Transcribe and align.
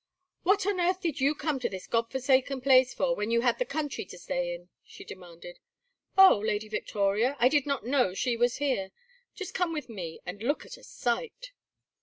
"What 0.41 0.65
on 0.65 0.79
earth 0.81 1.01
did 1.01 1.19
you 1.21 1.35
come 1.35 1.59
to 1.59 1.69
this 1.69 1.85
God 1.85 2.09
forsaken 2.09 2.61
place 2.61 2.91
for, 2.91 3.15
when 3.15 3.29
you 3.29 3.41
had 3.41 3.59
the 3.59 3.65
country 3.65 4.03
to 4.05 4.17
stay 4.17 4.55
in?" 4.55 4.69
she 4.83 5.03
demanded. 5.03 5.59
"Oh, 6.17 6.39
Lady 6.43 6.67
Victoria? 6.67 7.35
I 7.39 7.47
did 7.47 7.67
not 7.67 7.85
know 7.85 8.15
she 8.15 8.35
was 8.35 8.55
here. 8.55 8.89
Just 9.35 9.53
come 9.53 9.73
with 9.73 9.89
me 9.89 10.19
and 10.25 10.41
look 10.41 10.65
at 10.65 10.75
a 10.75 10.83
sight." 10.83 11.51